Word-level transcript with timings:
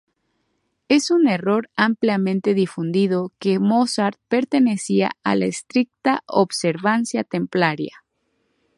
Es 0.89 1.11
un 1.11 1.27
error 1.27 1.69
ampliamente 1.75 2.55
difundido 2.55 3.31
que 3.37 3.59
Mozart 3.59 4.17
pertenecía 4.29 5.11
a 5.23 5.35
la 5.35 5.45
Estricta 5.45 6.23
Observancia 6.25 7.23
Templaria. 7.23 8.03